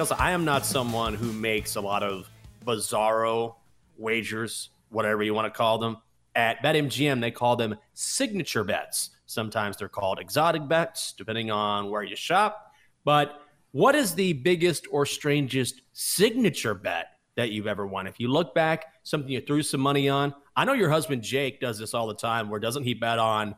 [0.00, 2.30] Chelsea, I am not someone who makes a lot of
[2.66, 3.56] bizarro
[3.98, 5.98] wagers, whatever you want to call them.
[6.34, 9.10] At BetMGM, they call them signature bets.
[9.26, 12.72] Sometimes they're called exotic bets, depending on where you shop.
[13.04, 18.06] But what is the biggest or strangest signature bet that you've ever won?
[18.06, 20.34] If you look back, something you threw some money on.
[20.56, 23.54] I know your husband Jake does this all the time, where doesn't he bet on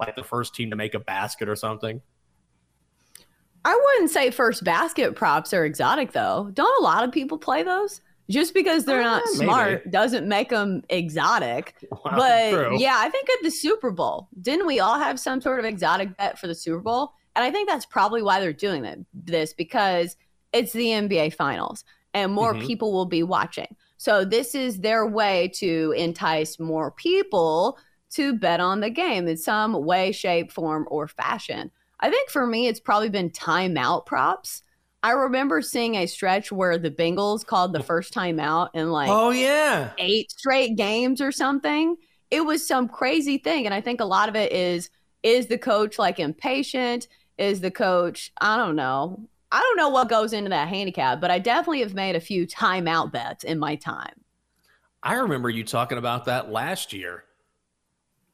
[0.00, 2.02] like the first team to make a basket or something?
[3.64, 6.50] I wouldn't say first basket props are exotic though.
[6.52, 8.00] Don't a lot of people play those?
[8.30, 9.90] Just because they're uh, not smart maybe.
[9.90, 11.74] doesn't make them exotic.
[12.04, 12.78] Wow, but true.
[12.78, 16.14] yeah, I think at the Super Bowl, didn't we all have some sort of exotic
[16.18, 17.12] bet for the Super Bowl?
[17.34, 20.16] And I think that's probably why they're doing that, this because
[20.52, 22.66] it's the NBA Finals and more mm-hmm.
[22.66, 23.74] people will be watching.
[23.96, 27.78] So this is their way to entice more people
[28.10, 31.70] to bet on the game in some way, shape, form, or fashion.
[32.00, 34.62] I think for me, it's probably been timeout props.
[35.02, 39.30] I remember seeing a stretch where the Bengals called the first timeout in like oh
[39.30, 41.96] yeah eight straight games or something.
[42.30, 44.88] It was some crazy thing, and I think a lot of it is
[45.22, 47.08] is the coach like impatient?
[47.36, 49.28] Is the coach I don't know.
[49.52, 52.46] I don't know what goes into that handicap, but I definitely have made a few
[52.46, 54.14] timeout bets in my time.
[55.02, 57.23] I remember you talking about that last year.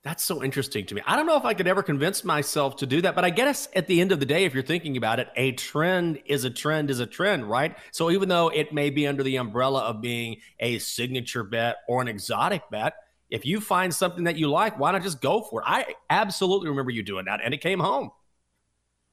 [0.02, 1.02] That's so interesting to me.
[1.04, 3.68] I don't know if I could ever convince myself to do that, but I guess
[3.74, 6.50] at the end of the day, if you're thinking about it, a trend is a
[6.50, 7.76] trend is a trend, right?
[7.90, 12.00] So even though it may be under the umbrella of being a signature bet or
[12.00, 12.94] an exotic bet,
[13.28, 15.64] if you find something that you like, why not just go for it?
[15.68, 18.10] I absolutely remember you doing that, and it came home.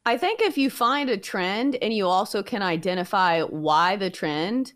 [0.05, 4.71] I think if you find a trend and you also can identify why the trend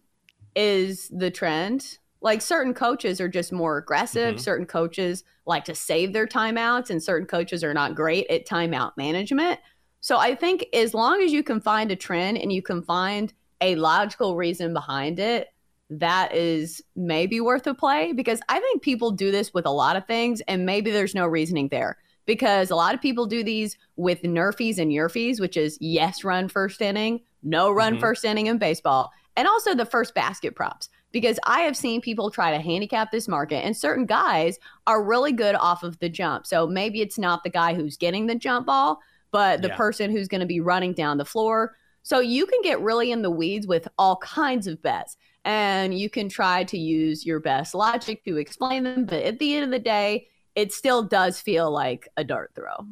[0.58, 4.42] is the trend, like certain coaches are just more aggressive, mm-hmm.
[4.42, 8.94] certain coaches like to save their timeouts, and certain coaches are not great at timeout
[8.98, 9.60] management.
[10.00, 13.32] So I think as long as you can find a trend and you can find
[13.62, 15.50] a logical reason behind it,
[15.92, 19.98] that is maybe worth a play because I think people do this with a lot
[19.98, 23.78] of things and maybe there's no reasoning there because a lot of people do these
[23.98, 28.00] with nerfies and yerfies, which is yes, run first inning, no run mm-hmm.
[28.00, 30.90] first inning in baseball, and also the first basket props.
[31.12, 34.58] Because I have seen people try to handicap this market, and certain guys
[34.88, 36.48] are really good off of the jump.
[36.48, 39.00] So maybe it's not the guy who's getting the jump ball,
[39.32, 39.76] but the yeah.
[39.76, 41.76] person who's going to be running down the floor.
[42.04, 46.10] So you can get really in the weeds with all kinds of bets and you
[46.10, 49.06] can try to use your best logic to explain them.
[49.06, 52.86] But at the end of the day, it still does feel like a dart throw.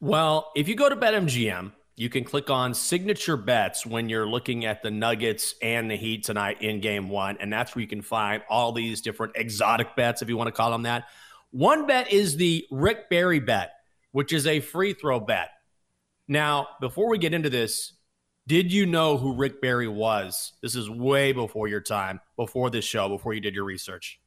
[0.00, 4.64] Well, if you go to BetMGM, you can click on signature bets when you're looking
[4.64, 7.36] at the Nuggets and the Heat tonight in game one.
[7.38, 10.52] And that's where you can find all these different exotic bets, if you want to
[10.52, 11.04] call them that.
[11.52, 13.74] One bet is the Rick Barry bet,
[14.10, 15.50] which is a free throw bet.
[16.26, 17.92] Now, before we get into this,
[18.46, 20.52] did you know who Rick Barry was?
[20.62, 24.20] This is way before your time, before this show, before you did your research.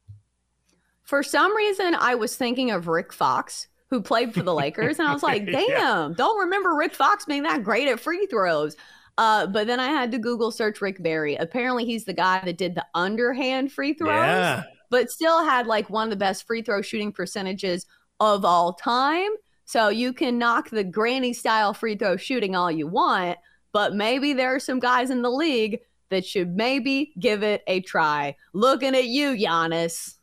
[1.02, 5.08] For some reason, I was thinking of Rick Fox, who played for the Lakers, and
[5.08, 6.08] I was like, damn, yeah.
[6.16, 8.76] don't remember Rick Fox being that great at free throws.
[9.16, 11.34] Uh, but then I had to Google search Rick Barry.
[11.34, 14.62] Apparently, he's the guy that did the underhand free throws, yeah.
[14.90, 17.84] but still had like one of the best free throw shooting percentages
[18.20, 19.30] of all time.
[19.64, 23.38] So you can knock the granny style free throw shooting all you want,
[23.72, 25.80] but maybe there are some guys in the league
[26.10, 28.36] that should maybe give it a try.
[28.54, 30.14] Looking at you, Giannis.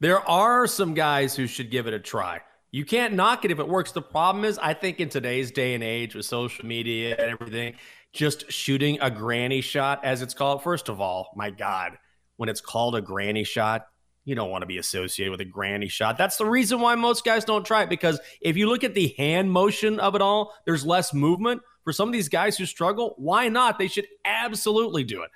[0.00, 2.40] There are some guys who should give it a try.
[2.70, 3.92] You can't knock it if it works.
[3.92, 7.74] The problem is, I think in today's day and age with social media and everything,
[8.12, 11.98] just shooting a granny shot, as it's called, first of all, my God,
[12.36, 13.86] when it's called a granny shot,
[14.24, 16.18] you don't want to be associated with a granny shot.
[16.18, 19.14] That's the reason why most guys don't try it because if you look at the
[19.16, 21.62] hand motion of it all, there's less movement.
[21.84, 23.78] For some of these guys who struggle, why not?
[23.78, 25.30] They should absolutely do it.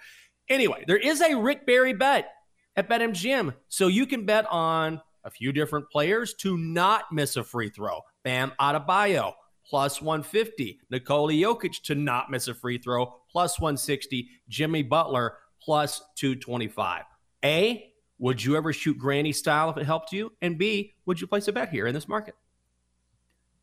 [0.51, 2.29] Anyway, there is a Rick Barry bet
[2.77, 3.55] at BetMGM.
[3.71, 8.01] So you can bet on a few different players to not miss a free throw.
[8.25, 9.33] Bam Adebayo,
[9.69, 10.81] plus 150.
[10.91, 14.29] Nikola Jokic to not miss a free throw, plus 160.
[14.49, 17.05] Jimmy Butler, plus 225.
[17.45, 20.33] A, would you ever shoot granny style if it helped you?
[20.41, 22.35] And B, would you place a bet here in this market?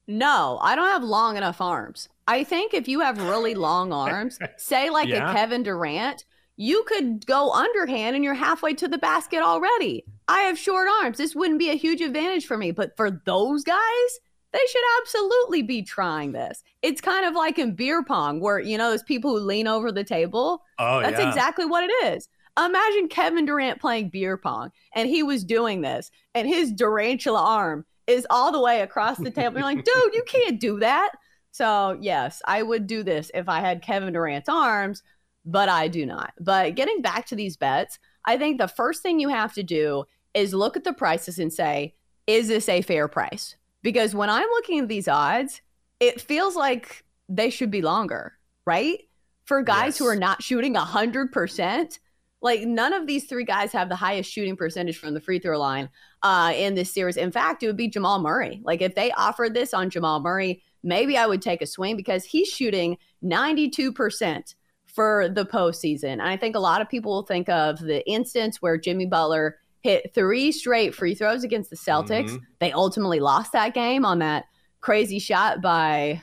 [0.08, 2.10] No, I don't have long enough arms.
[2.28, 5.32] I think if you have really long arms, say like yeah.
[5.32, 6.26] a Kevin Durant,
[6.62, 10.04] you could go underhand and you're halfway to the basket already.
[10.28, 11.18] I have short arms.
[11.18, 12.72] This wouldn't be a huge advantage for me.
[12.72, 14.20] But for those guys,
[14.52, 16.62] they should absolutely be trying this.
[16.82, 19.90] It's kind of like in beer pong, where, you know, those people who lean over
[19.90, 20.62] the table.
[20.78, 21.10] Oh, yeah.
[21.10, 21.30] That's yeah.
[21.30, 22.28] exactly what it is.
[22.58, 27.86] Imagine Kevin Durant playing beer pong and he was doing this, and his Durantula arm
[28.06, 29.60] is all the way across the table.
[29.60, 31.12] You're like, dude, you can't do that.
[31.52, 35.04] So, yes, I would do this if I had Kevin Durant's arms
[35.50, 36.34] but I do not.
[36.40, 40.06] But getting back to these bets, I think the first thing you have to do
[40.34, 41.96] is look at the prices and say,
[42.28, 43.56] is this a fair price?
[43.82, 45.62] Because when I'm looking at these odds,
[46.00, 48.34] it feels like they should be longer,
[48.66, 49.00] right?
[49.46, 49.98] For guys yes.
[49.98, 52.00] who are not shooting 100%,
[52.42, 55.58] like none of these three guys have the highest shooting percentage from the free throw
[55.58, 55.90] line
[56.22, 57.18] uh, in this series.
[57.18, 58.62] In fact, it would be Jamal Murray.
[58.64, 62.24] Like if they offered this on Jamal Murray, maybe I would take a swing because
[62.24, 64.54] he's shooting 92%
[64.94, 66.14] for the postseason.
[66.14, 69.58] And I think a lot of people will think of the instance where Jimmy Butler
[69.82, 72.30] hit three straight free throws against the Celtics.
[72.30, 72.44] Mm-hmm.
[72.60, 74.46] They ultimately lost that game on that
[74.82, 76.22] crazy shot by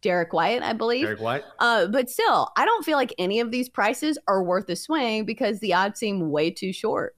[0.00, 1.04] Derrick White, I believe.
[1.04, 1.44] Derrick White.
[1.58, 5.24] Uh, but still, I don't feel like any of these prices are worth a swing
[5.24, 7.14] because the odds seem way too short.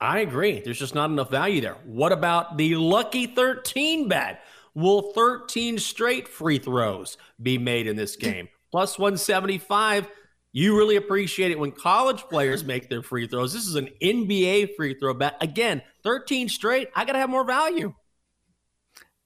[0.00, 0.60] I agree.
[0.60, 1.76] There's just not enough value there.
[1.84, 4.42] What about the lucky 13 bet?
[4.74, 8.48] Will 13 straight free throws be made in this game?
[8.70, 10.08] Plus 175.
[10.52, 13.52] You really appreciate it when college players make their free throws.
[13.52, 15.36] This is an NBA free throw bet.
[15.40, 16.88] Again, 13 straight.
[16.96, 17.94] I got to have more value.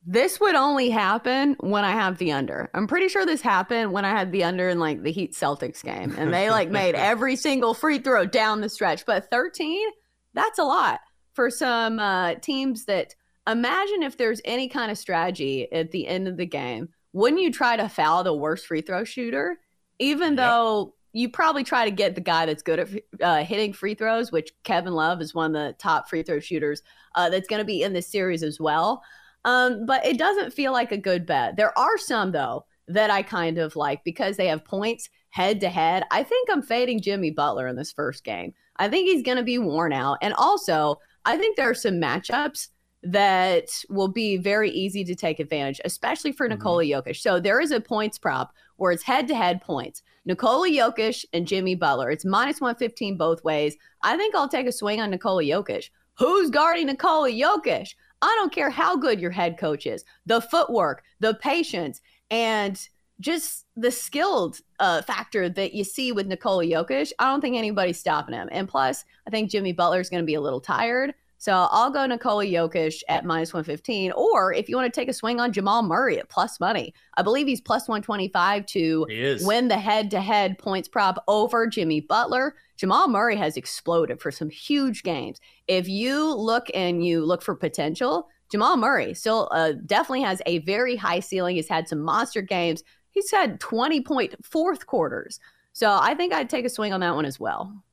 [0.06, 2.70] This would only happen when I have the under.
[2.75, 5.82] I'm pretty sure this happened when I had the under in like the Heat Celtics
[5.82, 9.06] game and they like made every single free throw down the stretch.
[9.06, 9.88] But 13,
[10.35, 11.00] that's a lot
[11.32, 13.14] for some uh, teams that
[13.46, 17.50] imagine if there's any kind of strategy at the end of the game wouldn't you
[17.50, 19.58] try to foul the worst free throw shooter?
[19.99, 20.37] Even yep.
[20.37, 22.88] though you probably try to get the guy that's good at
[23.22, 26.82] uh, hitting free throws, which Kevin Love is one of the top free throw shooters
[27.14, 29.02] uh, that's going to be in this series as well.
[29.44, 31.56] Um, but it doesn't feel like a good bet.
[31.56, 35.69] There are some, though, that I kind of like because they have points head to
[35.69, 36.02] head.
[36.10, 38.52] I think I'm fading Jimmy Butler in this first game.
[38.76, 40.19] I think he's going to be worn out.
[40.20, 42.69] And also, I think there are some matchups
[43.05, 46.59] that will be very easy to take advantage, especially for mm-hmm.
[46.59, 47.17] Nikola Jokic.
[47.17, 50.03] So there is a points prop where it's head to head points.
[50.25, 52.11] Nikola Jokic and Jimmy Butler.
[52.11, 53.77] It's minus 115 both ways.
[54.03, 55.91] I think I'll take a swing on Nikola Jokic.
[56.17, 57.95] Who's guarding Nikola Jokic?
[58.23, 60.05] I don't care how good your head coach is.
[60.25, 62.81] The footwork, the patience, and
[63.21, 67.12] just the skilled uh, factor that you see with Nikola Jokic.
[67.19, 68.49] I don't think anybody's stopping him.
[68.51, 71.15] And plus, I think Jimmy Butler is going to be a little tired.
[71.38, 74.12] So I'll go Nikola Jokic at minus 115.
[74.12, 77.22] Or if you want to take a swing on Jamal Murray at plus money, I
[77.22, 79.06] believe he's plus 125 to
[79.44, 82.54] win the head to head points prop over Jimmy Butler.
[82.76, 85.40] Jamal Murray has exploded for some huge games.
[85.69, 90.58] If you look and you look for potential, Jamal Murray still uh, definitely has a
[90.60, 91.56] very high ceiling.
[91.56, 92.82] He's had some monster games.
[93.10, 95.41] He's had 20 point fourth quarters.
[95.72, 97.83] So I think I'd take a swing on that one as well.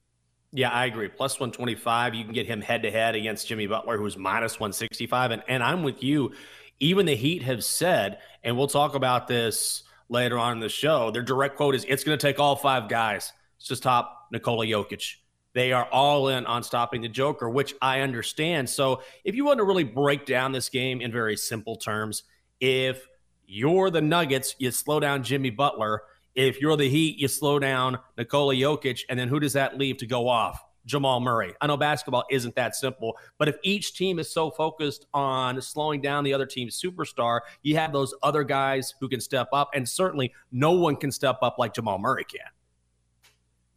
[0.54, 1.08] Yeah, I agree.
[1.08, 2.14] Plus 125.
[2.14, 5.32] You can get him head to head against Jimmy Butler, who's minus 165.
[5.32, 6.34] And, and I'm with you.
[6.80, 11.12] Even the Heat have said, and we'll talk about this later on in the show,
[11.12, 13.32] their direct quote is it's going to take all five guys
[13.66, 15.16] to stop Nikola Jokic.
[15.54, 18.70] They are all in on stopping the Joker, which I understand.
[18.70, 22.24] So if you want to really break down this game in very simple terms,
[22.60, 23.06] if
[23.46, 26.04] you're the Nuggets, you slow down Jimmy Butler
[26.36, 29.98] if you're the Heat, you slow down Nikola Jokic, and then who does that leave
[29.98, 30.64] to go off?
[30.86, 31.54] Jamal Murray.
[31.62, 36.02] I know basketball isn't that simple, but if each team is so focused on slowing
[36.02, 39.88] down the other team's superstar, you have those other guys who can step up, and
[39.88, 42.42] certainly no one can step up like Jamal Murray can.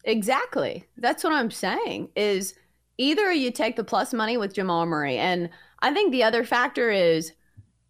[0.05, 0.87] Exactly.
[0.97, 2.55] That's what I'm saying is
[2.97, 6.91] either you take the plus money with Jamal Murray, and I think the other factor
[6.91, 7.33] is–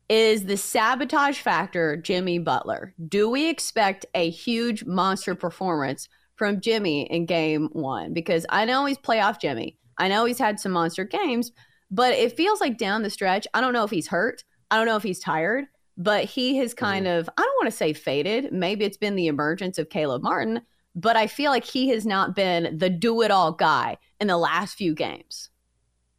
[0.09, 2.95] is the sabotage factor Jimmy Butler.
[3.09, 8.13] Do we expect a huge monster performance from Jimmy in game one?
[8.13, 9.79] Because I know he's playoff Jimmy.
[9.99, 11.53] I know he's had some monster games,
[11.91, 14.45] but it feels like down the stretch, I don't know if he's hurt.
[14.71, 17.21] I don't know if he's tired, but he has kind mm-hmm.
[17.21, 18.53] of, I don't want to say faded.
[18.53, 20.63] Maybe it's been the emergence of Caleb Martin,
[20.95, 24.37] but I feel like he has not been the do it all guy in the
[24.37, 25.51] last few games.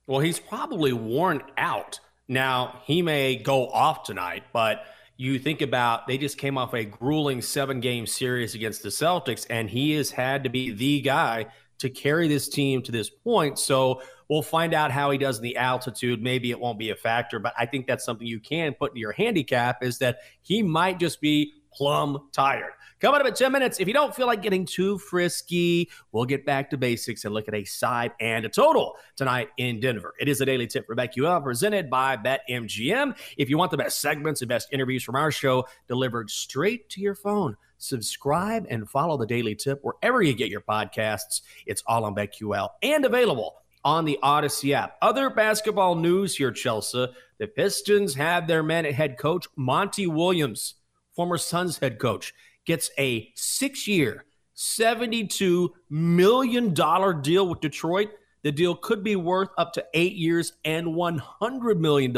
[0.08, 2.00] Well, he's probably worn out.
[2.27, 4.86] Now, he may go off tonight, but
[5.17, 9.46] you think about they just came off a grueling seven game series against the Celtics,
[9.50, 13.60] and he has had to be the guy to carry this team to this point.
[13.60, 16.22] So we'll find out how he does in the altitude.
[16.22, 18.98] Maybe it won't be a factor, but I think that's something you can put in
[18.98, 22.72] your handicap is that he might just be plumb tired.
[23.01, 26.46] Coming up in 10 minutes, if you don't feel like getting too frisky, we'll get
[26.46, 30.13] back to basics and look at a side and a total tonight in Denver.
[30.20, 33.17] It is a daily tip for BetQL presented by BetMGM.
[33.38, 37.01] If you want the best segments and best interviews from our show delivered straight to
[37.01, 41.41] your phone, subscribe and follow the daily tip wherever you get your podcasts.
[41.65, 44.98] It's all on BetQL and available on the Audacy app.
[45.01, 47.08] Other basketball news here, Chelsea.
[47.38, 50.75] The Pistons have their man at head coach, Monty Williams,
[51.15, 52.34] former Suns head coach
[52.65, 56.74] gets a six year, $72 million
[57.22, 58.10] deal with Detroit.
[58.43, 62.15] The deal could be worth up to eight years and $100 million.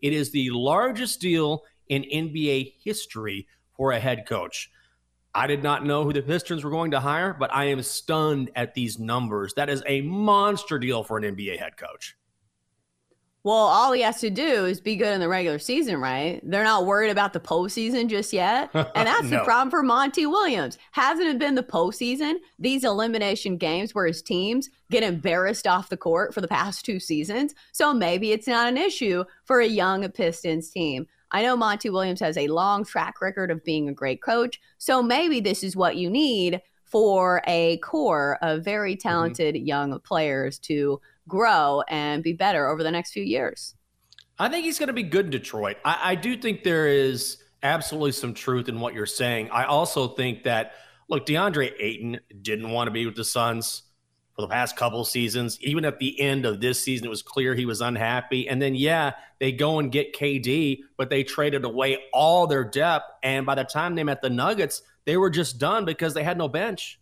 [0.00, 3.46] It is the largest deal in NBA history
[3.76, 4.70] for a head coach.
[5.34, 8.50] I did not know who the Pistons were going to hire, but I am stunned
[8.56, 9.54] at these numbers.
[9.54, 12.16] That is a monster deal for an NBA head coach.
[13.42, 16.40] Well, all he has to do is be good in the regular season, right?
[16.42, 18.70] They're not worried about the postseason just yet.
[18.94, 19.38] And that's no.
[19.38, 20.76] the problem for Monty Williams.
[20.90, 22.34] Hasn't it been the postseason?
[22.58, 27.00] These elimination games where his teams get embarrassed off the court for the past two
[27.00, 27.54] seasons.
[27.72, 31.06] So maybe it's not an issue for a young Pistons team.
[31.30, 34.60] I know Monty Williams has a long track record of being a great coach.
[34.78, 39.08] So maybe this is what you need for a core of very mm-hmm.
[39.08, 39.66] talented mm-hmm.
[39.66, 43.74] young players to grow and be better over the next few years.
[44.38, 45.76] I think he's going to be good in Detroit.
[45.84, 49.50] I, I do think there is absolutely some truth in what you're saying.
[49.50, 50.72] I also think that,
[51.08, 53.82] look, DeAndre Ayton didn't want to be with the Suns
[54.34, 55.58] for the past couple seasons.
[55.60, 58.48] Even at the end of this season, it was clear he was unhappy.
[58.48, 63.10] And then, yeah, they go and get KD, but they traded away all their depth.
[63.22, 66.38] And by the time they met the Nuggets, they were just done because they had
[66.38, 67.00] no bench.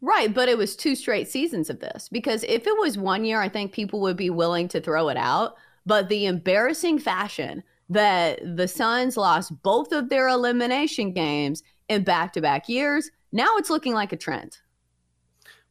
[0.00, 3.40] Right, but it was two straight seasons of this because if it was one year,
[3.40, 5.56] I think people would be willing to throw it out.
[5.86, 12.32] But the embarrassing fashion that the Suns lost both of their elimination games in back
[12.34, 14.58] to back years, now it's looking like a trend.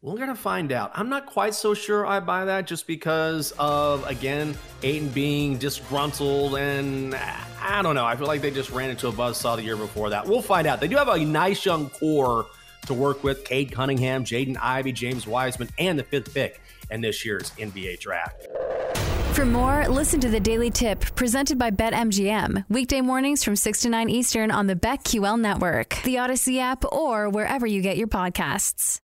[0.04, 0.92] We're going to find out.
[0.94, 6.56] I'm not quite so sure I buy that just because of, again, Ayton being disgruntled.
[6.56, 8.06] And I don't know.
[8.06, 10.28] I feel like they just ran into a buzzsaw the year before that.
[10.28, 10.82] We'll find out.
[10.82, 12.46] They do have a nice young core
[12.86, 16.62] to work with Cade Cunningham, Jaden Ivey, James Wiseman, and the fifth pick
[16.92, 18.46] in this year's NBA draft.
[19.34, 22.66] For more, listen to the Daily Tip presented by BetMGM.
[22.70, 27.30] Weekday mornings from 6 to 9 Eastern on the BetQL network, the Audacy app, or
[27.30, 29.00] wherever you get your podcasts.